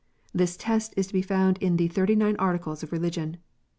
This 0.33 0.57
test 0.57 0.95
is 0.97 1.05
to 1.05 1.13
be 1.13 1.21
found 1.21 1.59
in" 1.59 1.77
the 1.77 1.87
Thirty 1.87 2.15
nine 2.15 2.35
Articles 2.39 2.81
of 2.81 2.91
Religion." 2.91 3.37